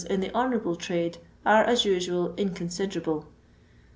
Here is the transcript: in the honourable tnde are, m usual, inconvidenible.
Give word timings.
in 0.09 0.19
the 0.19 0.33
honourable 0.35 0.75
tnde 0.75 1.17
are, 1.45 1.63
m 1.63 1.77
usual, 1.83 2.33
inconvidenible. 2.35 3.23